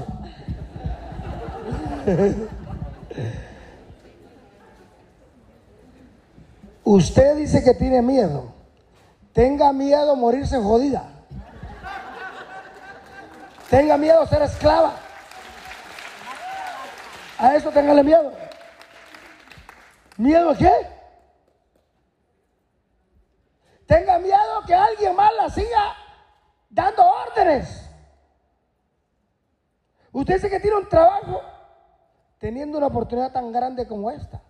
[6.84, 8.52] Usted dice que tiene miedo.
[9.32, 11.04] Tenga miedo a morirse jodida.
[13.70, 14.94] Tenga miedo a ser esclava.
[17.38, 18.32] A eso téngale miedo.
[20.16, 20.72] ¿Miedo a qué?
[23.86, 25.94] Tenga miedo que alguien más la siga
[26.78, 27.90] dando órdenes.
[30.12, 31.42] Usted dice que tiene un trabajo
[32.38, 34.40] teniendo una oportunidad tan grande como esta.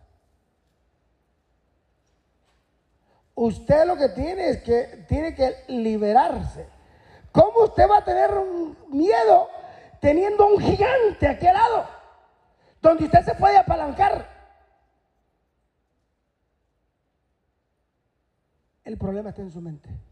[3.35, 6.69] Usted lo que tiene es que tiene que liberarse.
[7.33, 9.49] ¿Cómo usted va a tener un miedo
[10.01, 11.87] teniendo un gigante aquí al lado?
[12.83, 14.29] Donde usted se puede apalancar.
[18.85, 20.08] El problema está en su mente.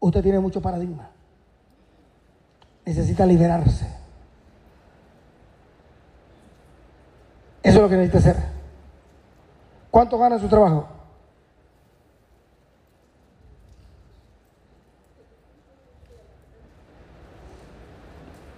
[0.00, 1.10] Usted tiene mucho paradigma.
[2.84, 3.86] Necesita liberarse.
[7.62, 8.36] Eso es lo que necesita hacer.
[9.90, 10.86] ¿Cuánto gana su trabajo?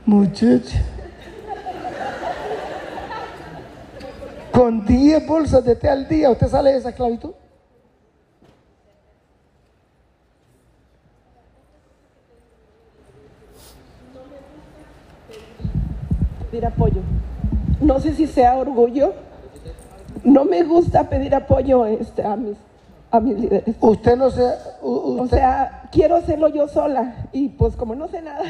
[0.05, 0.79] Muchacho.
[4.53, 7.33] Con 10 bolsas de té al día, ¿usted sale de esa esclavitud?
[16.59, 17.01] Pedir apoyo.
[17.81, 19.12] No sé si sea orgullo.
[20.25, 22.57] No me gusta pedir apoyo este, a, mis,
[23.11, 23.77] a mis líderes.
[23.81, 24.42] Usted no se...
[24.83, 27.29] u- O sea, quiero hacerlo yo sola.
[27.33, 28.42] Y pues como no sé nada,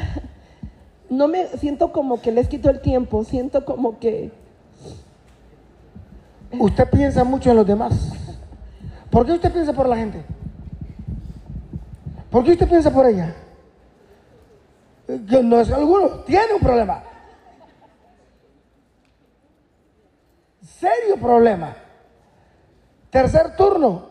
[1.09, 3.23] no me siento como que les quito el tiempo.
[3.23, 4.31] Siento como que
[6.59, 8.11] Usted piensa mucho en los demás.
[9.11, 10.23] ¿Por qué usted piensa por la gente?
[12.31, 13.35] ¿Por qué usted piensa por ella?
[15.05, 17.03] Que no es alguno, tiene un problema.
[20.79, 21.75] Serio problema.
[23.09, 24.07] Tercer turno.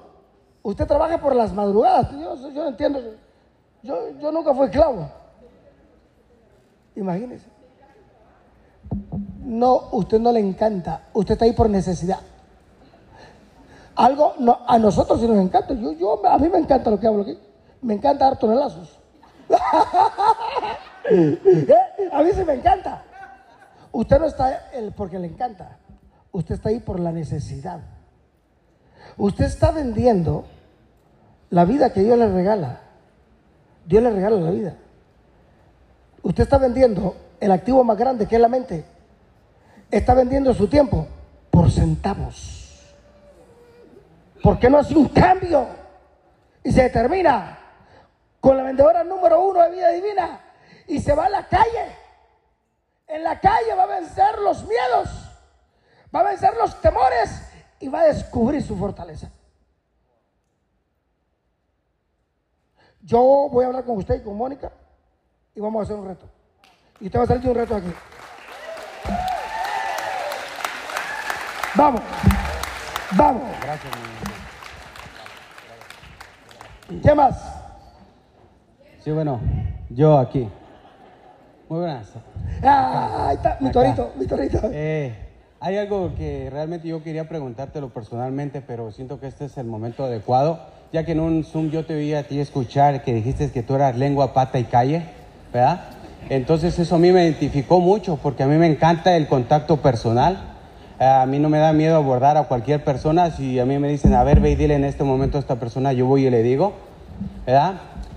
[0.63, 2.11] Usted trabaja por las madrugadas.
[2.13, 3.01] Yo, yo entiendo.
[3.83, 5.09] Yo, yo nunca fui esclavo.
[6.95, 7.47] Imagínese.
[9.45, 11.05] No, usted no le encanta.
[11.15, 12.19] Usted está ahí por necesidad.
[13.97, 15.73] Algo no, a nosotros sí nos encanta.
[15.73, 17.39] Yo, yo, a mí me encanta lo que hablo aquí.
[17.81, 18.99] Me encanta dar tonelazos.
[21.11, 22.11] ¿Eh?
[22.13, 23.05] A mí sí me encanta.
[23.91, 25.79] Usted no está el porque le encanta.
[26.39, 27.81] Usted está ahí por la necesidad.
[29.17, 30.45] Usted está vendiendo
[31.51, 32.79] la vida que Dios le regala.
[33.85, 34.77] Dios le regala la vida.
[36.23, 38.85] Usted está vendiendo el activo más grande que es la mente.
[39.91, 41.09] Está vendiendo su tiempo
[41.51, 42.95] por centavos.
[44.41, 45.67] ¿Por qué no hace un cambio?
[46.63, 47.59] Y se determina
[48.39, 50.41] con la vendedora número uno de vida divina
[50.87, 51.97] y se va a la calle.
[53.09, 55.28] En la calle va a vencer los miedos,
[56.15, 57.43] va a vencer los temores
[57.81, 59.31] y va a descubrir su fortaleza.
[63.03, 64.71] Yo voy a hablar con usted y con Mónica
[65.55, 66.27] y vamos a hacer un reto.
[67.01, 67.93] Y usted va a salir de un reto aquí.
[71.75, 72.01] Vamos,
[73.17, 73.43] vamos.
[77.03, 77.41] ¿Qué más?
[79.01, 79.41] Sí, bueno,
[79.91, 80.51] yo aquí.
[81.69, 82.13] Muy buenas.
[82.63, 84.61] Ah, ahí está, mi torito, mi torito.
[84.65, 85.28] Eh,
[85.61, 90.05] hay algo que realmente yo quería preguntártelo personalmente, pero siento que este es el momento
[90.05, 90.61] adecuado,
[90.93, 93.75] ya que en un Zoom yo te oí a ti escuchar que dijiste que tú
[93.75, 95.03] eras lengua, pata y calle,
[95.53, 95.81] ¿verdad?
[96.29, 100.39] Entonces eso a mí me identificó mucho, porque a mí me encanta el contacto personal.
[101.01, 103.31] Eh, A mí no me da miedo abordar a cualquier persona.
[103.31, 105.57] Si a mí me dicen, a ver, ve y dile en este momento a esta
[105.57, 106.75] persona, yo voy y le digo,
[107.47, 107.75] ¿verdad?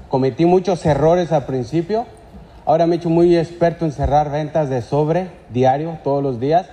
[0.09, 2.05] Cometí muchos errores al principio.
[2.65, 6.67] Ahora me he hecho muy experto en cerrar ventas de sobre diario, todos los días.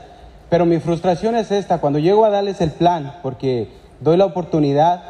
[0.49, 3.69] Pero mi frustración es esta, cuando llego a darles el plan, porque
[4.01, 5.03] doy la oportunidad,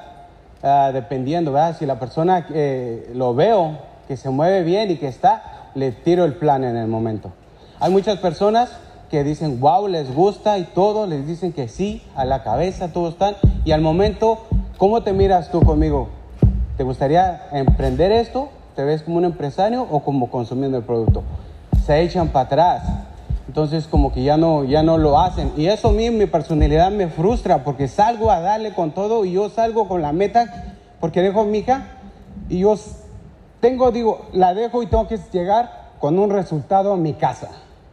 [0.62, 1.76] ah, dependiendo, ¿verdad?
[1.78, 6.24] Si la persona eh, lo veo, que se mueve bien y que está, le tiro
[6.24, 7.30] el plan en el momento.
[7.78, 8.70] Hay muchas personas
[9.10, 13.14] que dicen, wow, les gusta y todo, les dicen que sí, a la cabeza, todos
[13.14, 13.36] están.
[13.64, 14.46] Y al momento,
[14.76, 16.08] ¿cómo te miras tú conmigo?
[16.76, 18.48] ¿Te gustaría emprender esto?
[18.74, 21.22] ¿Te ves como un empresario o como consumiendo el producto?
[21.84, 22.82] Se echan para atrás.
[23.48, 25.52] Entonces como que ya no, ya no lo hacen.
[25.56, 29.32] Y eso a mí, mi personalidad me frustra porque salgo a darle con todo y
[29.32, 31.86] yo salgo con la meta porque dejo a mi hija
[32.50, 32.76] y yo
[33.60, 37.48] tengo, digo, la dejo y tengo que llegar con un resultado a mi casa.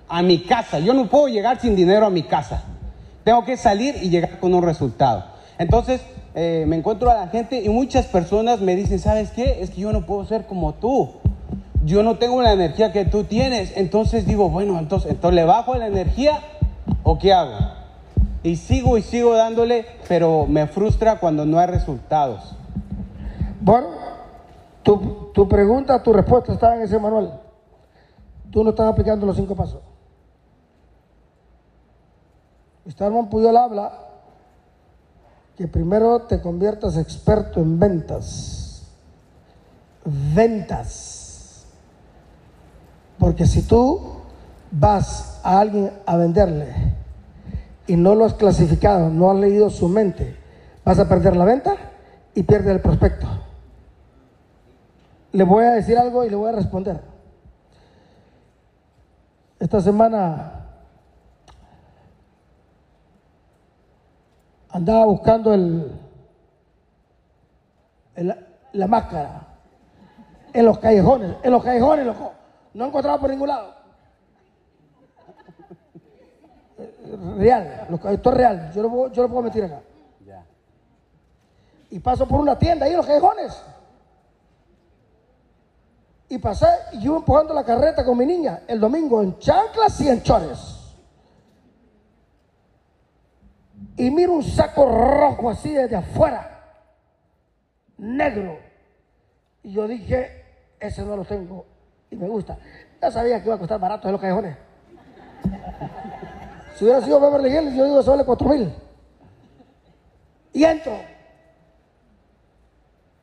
[0.10, 0.80] A mi casa.
[0.80, 2.64] Yo no puedo llegar sin dinero a mi casa.
[3.24, 5.24] Tengo que salir y llegar con un resultado.
[5.58, 6.02] Entonces,
[6.36, 9.60] eh, me encuentro a la gente y muchas personas me dicen, ¿sabes qué?
[9.62, 11.14] Es que yo no puedo ser como tú.
[11.86, 13.78] Yo no tengo la energía que tú tienes.
[13.78, 16.42] Entonces digo, bueno, entonces, entonces ¿le bajo la energía
[17.04, 17.76] o qué hago?
[18.46, 22.56] y sigo y sigo dándole, pero me frustra cuando no hay resultados.
[23.60, 23.88] Bueno,
[24.84, 27.42] tu, tu pregunta, tu respuesta está en ese manual.
[28.52, 29.82] Tú no estás aplicando los cinco pasos.
[32.88, 33.94] Starman Puyol habla
[35.58, 38.84] que primero te conviertas experto en ventas.
[40.06, 41.25] Ventas.
[43.20, 44.22] Porque si tú
[44.72, 46.74] vas a alguien a venderle
[47.88, 50.36] y no lo has clasificado, no has leído su mente,
[50.84, 51.76] vas a perder la venta
[52.34, 53.28] y pierdes el prospecto.
[55.32, 57.02] Le voy a decir algo y le voy a responder.
[59.60, 60.66] Esta semana
[64.70, 65.92] andaba buscando el,
[68.16, 68.36] el-
[68.74, 69.48] la máscara
[70.54, 72.32] en los callejones, en los callejones, loco.
[72.76, 73.74] No encontraba por ningún lado.
[77.38, 78.72] Real, lo- esto es real.
[78.76, 79.82] Yo lo, puedo- yo lo puedo meter acá.
[81.90, 83.64] Y paso por una tienda ahí en los callejones.
[86.28, 90.10] Y pasé y yo empujando la carreta con mi niña el domingo en chanclas y
[90.10, 90.82] en chores.
[93.96, 96.82] Y miro un saco rojo así desde afuera,
[97.98, 98.58] negro.
[99.64, 100.44] Y yo dije,
[100.80, 101.66] ese no lo tengo
[102.10, 102.58] y me gusta.
[103.02, 104.58] Ya sabía que iba a costar barato en los callejones.
[106.76, 108.74] Si hubiera sido Beverly Hills, yo digo, eso vale cuatro mil.
[110.54, 110.98] Y entro.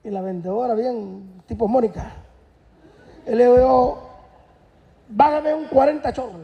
[0.05, 2.12] Y la vendedora, bien, tipo Mónica.
[3.26, 4.12] Y le digo
[5.09, 6.41] bájame un 40 chorros.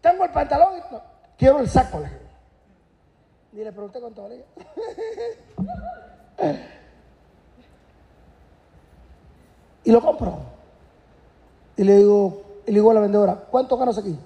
[0.00, 0.82] Tengo el pantalón y
[1.36, 2.00] quiero el saco.
[2.00, 2.10] Le.
[3.52, 4.44] Ni le pregunté cuánto valía.
[9.84, 10.53] y lo compro.
[11.76, 14.16] Y le digo, y le digo a la vendedora, ¿cuánto ganas aquí?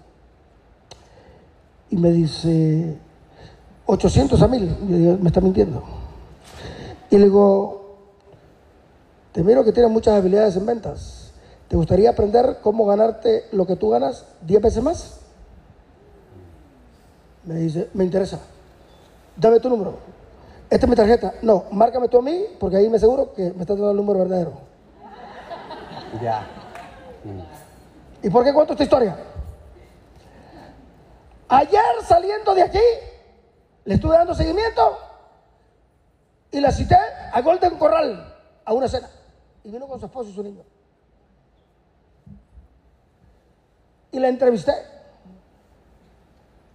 [1.91, 2.99] Y me dice,
[3.87, 4.77] 800 a 1000.
[4.89, 5.83] Y yo me está mintiendo.
[7.11, 7.97] Y le digo,
[9.33, 11.33] te miro que tienes muchas habilidades en ventas.
[11.69, 15.21] ¿Te gustaría aprender cómo ganarte lo que tú ganas 10 veces más?
[17.45, 18.41] Me dice, me interesa.
[19.37, 19.95] Dame tu número.
[20.71, 21.35] Esta es mi tarjeta.
[21.41, 24.19] No, márcame tú a mí porque ahí me aseguro que me estás dando el número
[24.19, 24.53] verdadero.
[26.23, 26.58] Ya.
[28.23, 29.17] ¿Y por qué cuento esta historia?
[31.49, 32.81] Ayer saliendo de aquí,
[33.85, 34.99] le estuve dando seguimiento
[36.51, 36.97] y la cité
[37.33, 39.09] a Golden Corral a una cena.
[39.65, 40.63] Y vino con su esposo y su niño.
[44.13, 44.73] Y la entrevisté.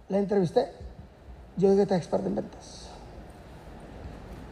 [0.08, 0.70] La entrevisté.
[1.56, 2.88] Yo dije que está experta en ventas.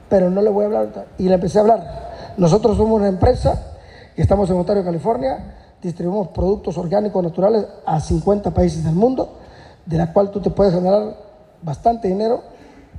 [0.09, 1.07] Pero no le voy a hablar.
[1.18, 2.34] Y le empecé a hablar.
[2.36, 3.76] Nosotros somos una empresa
[4.14, 5.61] que estamos en Ontario, California.
[5.83, 9.33] Distribuimos productos orgánicos naturales a 50 países del mundo,
[9.85, 11.16] de la cual tú te puedes generar
[11.61, 12.41] bastante dinero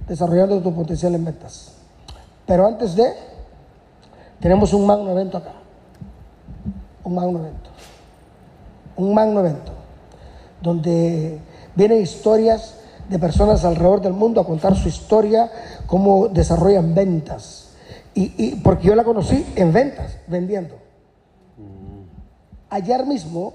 [0.06, 1.72] desarrollando tu potencial en ventas.
[2.46, 3.14] Pero antes de,
[4.42, 5.54] tenemos un magno evento acá.
[7.06, 7.70] Un magno evento.
[8.98, 9.72] Un magno evento.
[10.62, 11.40] Donde
[11.76, 15.50] vienen historias de personas alrededor del mundo a contar su historia,
[15.88, 17.70] cómo desarrollan ventas.
[18.14, 20.83] Y, y porque yo la conocí en ventas, vendiendo.
[22.74, 23.53] Ayer mismo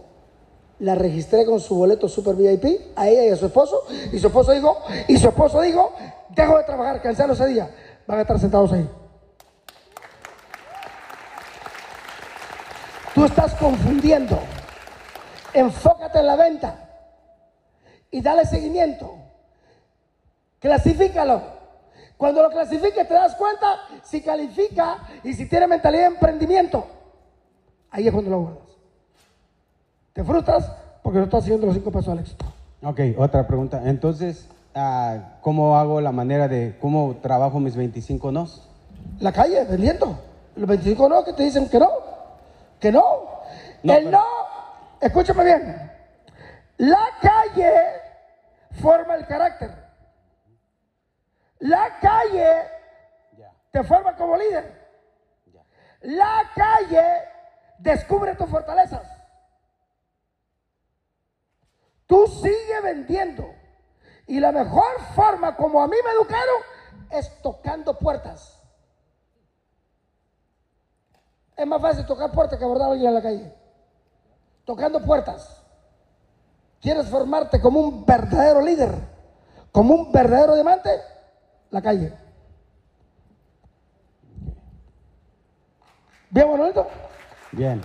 [0.78, 3.82] la registré con su boleto Super VIP a ella y a su esposo.
[4.12, 5.92] Y su esposo dijo, y su esposo dijo,
[6.28, 7.68] dejo de trabajar, cancelo ese día.
[8.06, 8.88] Van a estar sentados ahí.
[13.12, 14.38] Tú estás confundiendo.
[15.52, 16.88] Enfócate en la venta
[18.12, 19.16] y dale seguimiento.
[20.60, 21.42] Clasifícalo.
[22.16, 26.86] Cuando lo clasifiques te das cuenta si califica y si tiene mentalidad de emprendimiento.
[27.90, 28.67] Ahí es cuando lo guardas.
[30.18, 30.68] Te frustras
[31.04, 32.44] porque no estás siguiendo los cinco pasos al éxito.
[32.82, 33.82] Ok, otra pregunta.
[33.84, 38.68] Entonces, ah, ¿cómo hago la manera de cómo trabajo mis 25 nos?
[39.20, 40.18] La calle, vendiendo.
[40.56, 41.88] Los 25 no que te dicen que no.
[42.80, 43.00] Que no.
[43.84, 44.24] No, El pero- no,
[45.00, 45.92] escúchame bien.
[46.78, 47.72] La calle
[48.72, 49.70] forma el carácter.
[51.60, 52.62] La calle
[53.70, 54.64] te forma como líder.
[56.00, 57.04] La calle
[57.78, 59.17] descubre tus fortalezas.
[62.09, 63.54] Tú sigue vendiendo.
[64.26, 66.62] Y la mejor forma como a mí me educaron
[67.11, 68.61] es tocando puertas.
[71.56, 73.54] Es más fácil tocar puertas que abordar a alguien en la calle.
[74.64, 75.62] Tocando puertas.
[76.80, 78.94] ¿Quieres formarte como un verdadero líder?
[79.70, 80.90] Como un verdadero diamante?
[81.70, 82.12] La calle.
[86.30, 86.86] ¿Bien, Manuelito?
[87.52, 87.82] Bien.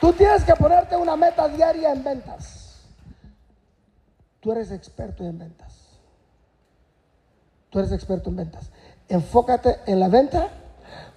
[0.00, 2.86] Tú tienes que ponerte una meta diaria en ventas.
[4.40, 5.74] Tú eres experto en ventas.
[7.68, 8.70] tú eres experto en ventas.
[9.08, 10.48] Enfócate en la venta.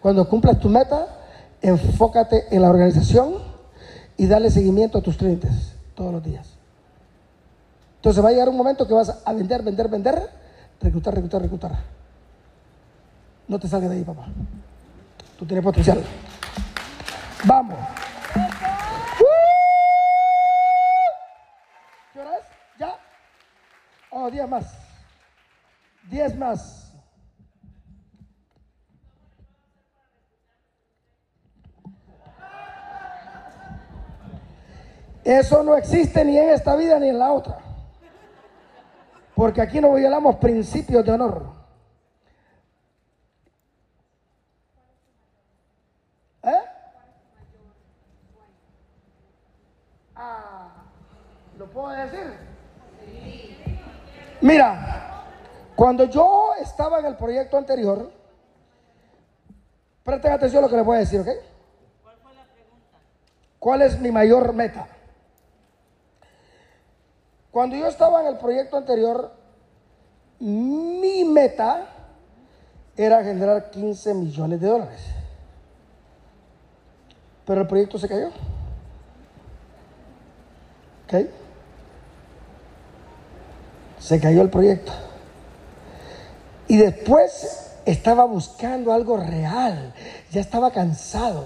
[0.01, 1.07] Cuando cumplas tu meta,
[1.61, 3.35] enfócate en la organización
[4.17, 6.47] y dale seguimiento a tus clientes todos los días.
[7.95, 10.29] Entonces va a llegar un momento que vas a vender, vender, vender,
[10.81, 11.71] reclutar, reclutar, reclutar.
[13.47, 14.27] No te salgas de ahí, papá.
[15.39, 16.03] Tú tienes potencial.
[17.45, 17.79] Vamos.
[18.35, 19.25] ¡Uh!
[22.13, 22.45] ¿Qué hora es?
[22.79, 22.95] ¿Ya?
[24.25, 24.73] Oh, 10 más.
[26.09, 26.93] 10 más.
[35.25, 37.57] Eso no existe ni en esta vida ni en la otra.
[39.35, 41.53] Porque aquí no violamos principios de honor.
[46.43, 46.63] ¿Eh?
[50.15, 50.69] Ah,
[51.57, 52.42] ¿lo puedo decir?
[54.43, 55.23] Mira,
[55.73, 58.11] cuando yo estaba en el proyecto anterior,
[60.03, 61.29] presten atención a lo que les voy a decir, ¿ok?
[63.57, 64.85] ¿Cuál es mi mayor meta?
[67.51, 69.31] Cuando yo estaba en el proyecto anterior,
[70.39, 71.87] mi meta
[72.97, 75.05] era generar 15 millones de dólares.
[77.45, 78.27] Pero el proyecto se cayó.
[81.05, 81.42] ¿Ok?
[84.03, 84.91] Se cayó el proyecto.
[86.67, 89.93] Y después estaba buscando algo real.
[90.31, 91.45] Ya estaba cansado.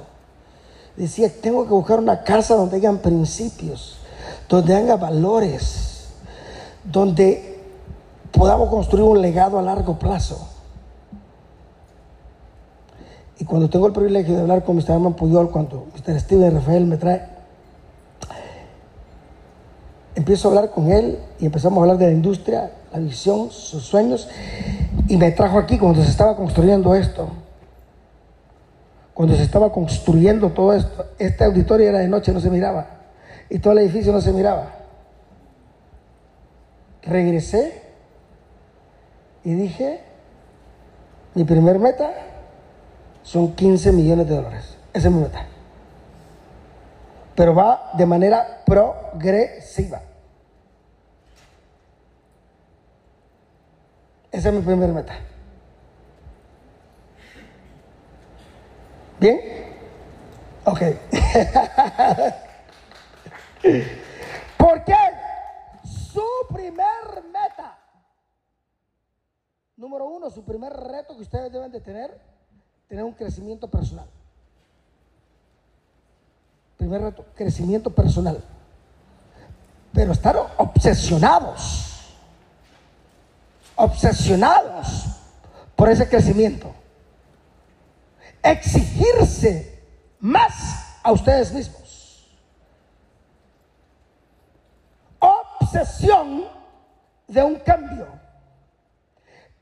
[0.96, 3.98] Decía, tengo que buscar una casa donde hayan principios,
[4.50, 5.88] donde haya valores
[6.92, 7.60] donde
[8.32, 10.48] podamos construir un legado a largo plazo.
[13.40, 14.92] Y cuando tengo el privilegio de hablar con Mr.
[14.92, 16.20] Herman Puyol, cuando Mr.
[16.20, 17.37] Steven Rafael me trae,
[20.18, 23.84] empiezo a hablar con él y empezamos a hablar de la industria, la visión, sus
[23.84, 24.28] sueños,
[25.08, 27.30] y me trajo aquí cuando se estaba construyendo esto.
[29.14, 32.88] Cuando se estaba construyendo todo esto, este auditorio era de noche, no se miraba,
[33.50, 34.78] y todo el edificio no se miraba
[37.08, 37.82] regresé
[39.44, 40.02] y dije,
[41.34, 42.12] mi primer meta
[43.24, 44.78] son 15 millones de dólares.
[44.94, 45.46] Esa es mi meta.
[47.38, 50.02] Pero va de manera progresiva.
[54.32, 55.14] Esa es mi primer meta.
[59.20, 59.40] ¿Bien?
[60.66, 60.82] Ok.
[64.58, 64.96] ¿Por qué?
[65.84, 67.78] su primer meta.
[69.76, 72.20] Número uno, su primer reto que ustedes deben de tener,
[72.88, 74.10] tener un crecimiento personal.
[77.36, 78.44] Crecimiento personal.
[79.94, 82.14] Pero estar obsesionados,
[83.76, 85.06] obsesionados
[85.76, 86.74] por ese crecimiento.
[88.44, 89.84] Exigirse
[90.20, 91.88] más a ustedes mismos.
[95.68, 96.46] obsesión
[97.28, 98.08] de un cambio,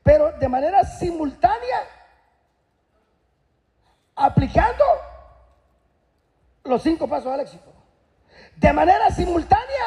[0.02, 1.80] pero de manera simultánea,
[4.14, 4.84] aplicando
[6.68, 7.72] los cinco pasos al éxito.
[8.56, 9.86] De manera simultánea,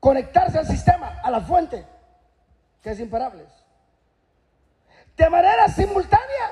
[0.00, 1.84] conectarse al sistema, a la fuente,
[2.82, 3.46] que es imparable.
[5.16, 6.50] De manera simultánea,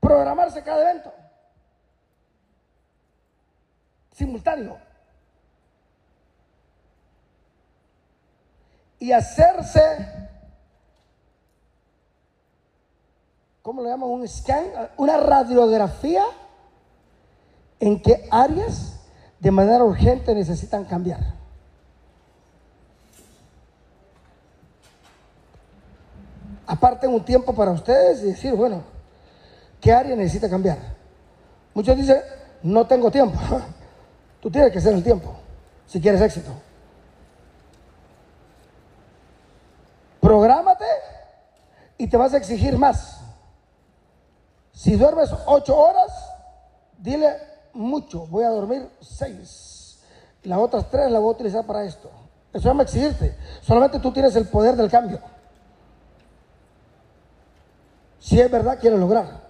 [0.00, 1.12] programarse cada evento.
[4.12, 4.90] Simultáneo.
[9.00, 10.28] y hacerse,
[13.62, 14.10] ¿cómo le llaman?
[14.10, 14.66] Un scan,
[14.98, 16.22] una radiografía
[17.80, 19.00] en qué áreas
[19.40, 21.20] de manera urgente necesitan cambiar.
[26.66, 28.82] Aparte un tiempo para ustedes y decir, bueno,
[29.80, 30.78] ¿qué área necesita cambiar?
[31.74, 32.20] Muchos dicen,
[32.62, 33.38] no tengo tiempo.
[34.40, 35.34] Tú tienes que hacer el tiempo
[35.86, 36.52] si quieres éxito.
[40.20, 40.84] Prográmate
[41.98, 43.20] y te vas a exigir más.
[44.72, 46.12] Si duermes ocho horas,
[46.98, 50.00] dile mucho, voy a dormir seis.
[50.42, 52.10] Las otras tres las voy a utilizar para esto.
[52.52, 53.36] Eso llama exigirte.
[53.60, 55.20] Solamente tú tienes el poder del cambio.
[58.18, 59.40] Si es verdad, quieres lograr.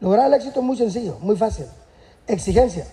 [0.00, 1.66] Lograr el éxito es muy sencillo, muy fácil.
[2.26, 2.86] Exigencia.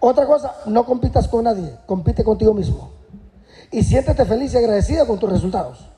[0.00, 2.90] Otra cosa, no compitas con nadie, compite contigo mismo
[3.74, 5.90] y siéntete feliz y agradecida con tus resultados.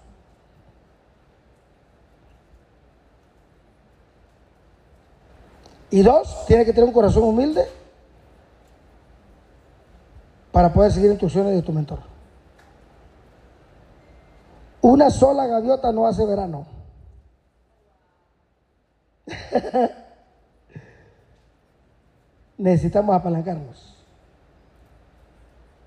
[5.90, 7.64] Y dos, tiene que tener un corazón humilde
[10.52, 12.00] para poder seguir instrucciones de tu mentor.
[14.80, 16.66] Una sola gaviota no hace verano.
[22.58, 23.96] Necesitamos apalancarnos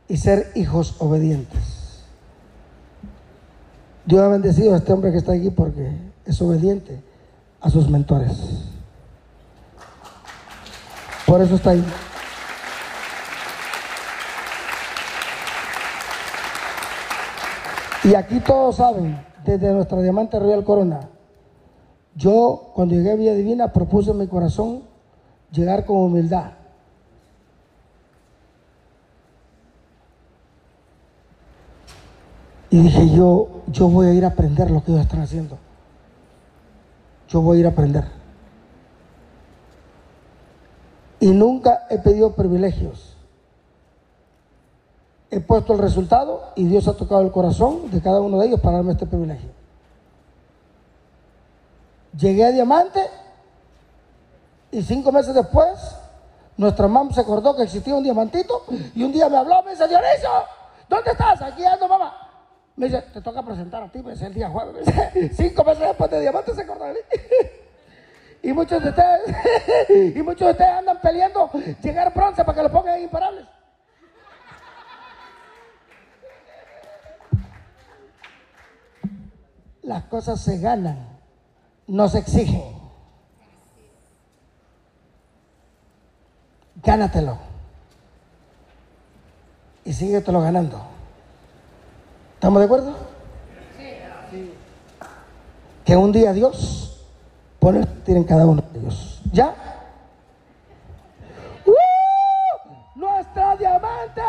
[0.07, 2.03] y ser hijos obedientes.
[4.05, 5.91] Dios ha bendecido a este hombre que está aquí porque
[6.25, 7.01] es obediente
[7.61, 8.78] a sus mentores.
[11.29, 11.85] Por eso está ahí.
[18.03, 21.01] Y aquí todos saben, desde nuestra diamante Royal Corona,
[22.15, 24.81] yo cuando llegué a Villa Divina propuse en mi corazón
[25.51, 26.53] llegar con humildad.
[32.71, 35.59] Y dije yo, yo voy a ir a aprender lo que ellos están haciendo.
[37.27, 38.18] Yo voy a ir a aprender.
[41.19, 43.15] Y nunca he pedido privilegios.
[45.31, 48.59] He puesto el resultado y Dios ha tocado el corazón de cada uno de ellos
[48.59, 49.49] para darme este privilegio.
[52.17, 53.01] Llegué a Diamante
[54.71, 55.99] y cinco meses después
[56.59, 59.87] nuestra mamá se acordó que existía un diamantito y un día me habló, me dice,
[59.87, 60.29] Dionisio,
[60.89, 61.41] ¿dónde estás?
[61.41, 62.13] Aquí ando, mamá.
[62.75, 64.85] Me dice, te toca presentar a ti, me dice el día jueves.
[65.37, 66.99] Cinco meses después de Diamante se acordó de mí.
[68.41, 72.71] Y muchos de ustedes, y muchos de ustedes andan peleando llegar bronce para que lo
[72.71, 73.45] pongan imparables.
[79.81, 81.19] Las cosas se ganan,
[81.87, 82.79] no se exigen.
[86.81, 87.37] Gánatelo.
[89.83, 90.81] Y síguetelo ganando.
[92.35, 92.95] ¿Estamos de acuerdo?
[94.31, 94.53] Sí.
[95.83, 96.88] Que un día Dios
[97.59, 99.21] pone el en cada uno de ellos.
[99.31, 99.53] ¿Ya?
[101.65, 101.73] ¡Uh!
[102.95, 104.21] Nuestra diamante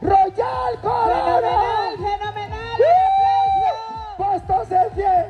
[0.00, 1.40] Royal Corona.
[1.40, 2.80] Fenomenal, fenomenal.
[2.80, 4.22] ¡Uh!
[4.22, 5.26] Puesto ser fiel.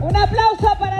[0.00, 0.98] Un aplauso para